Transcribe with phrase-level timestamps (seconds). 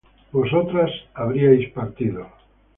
[0.31, 2.25] vosotras habríais partido